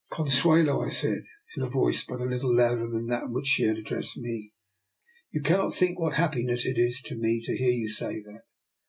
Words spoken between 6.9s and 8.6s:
to me to hear you say that.